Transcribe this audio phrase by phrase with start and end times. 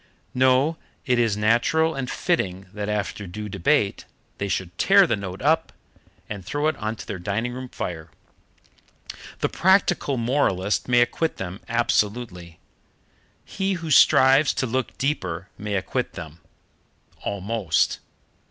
[0.33, 4.05] No; it is natural and fitting that after due debate
[4.39, 5.71] they should tear the note up
[6.27, 8.09] and throw it on to their dining room fire.
[9.41, 12.57] The practical moralist may acquit them absolutely.
[13.45, 16.39] He who strives to look deeper may acquit them
[17.21, 17.99] almost.